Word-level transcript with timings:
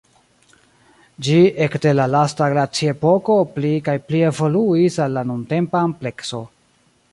Ĝi 1.27 1.35
ekde 1.65 1.91
la 1.99 2.07
lasta 2.13 2.47
glaciepoko 2.55 3.37
pli 3.59 3.75
kaj 3.89 3.97
pli 4.09 4.25
evoluis 4.33 5.01
al 5.07 5.17
la 5.19 5.27
nuntempa 5.35 5.87
amplekso. 5.91 6.45